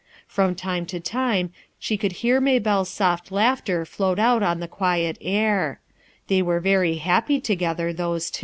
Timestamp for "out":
4.17-4.41